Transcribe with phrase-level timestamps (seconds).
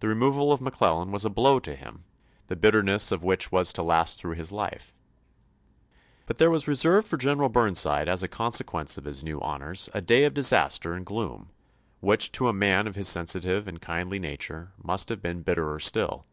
[0.00, 2.04] The removal of McClellan was a blow to him,
[2.46, 4.94] the bitterness of which was to last through his life;
[6.24, 9.90] but there was reserved for General Burn side as a consequence of his new honors
[9.92, 11.50] a day of disaster and gloom,
[12.00, 16.24] which to a man of his sensitive and kindly nature must have been bitterer still.